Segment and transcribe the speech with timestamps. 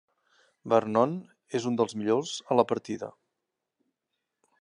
[0.73, 1.11] Vernon
[1.59, 3.11] és un dels millors a la partida.